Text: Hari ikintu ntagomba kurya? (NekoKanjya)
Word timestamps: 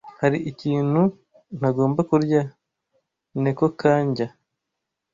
Hari 0.21 0.37
ikintu 0.51 1.01
ntagomba 1.57 2.01
kurya? 2.09 2.41
(NekoKanjya) 3.41 4.27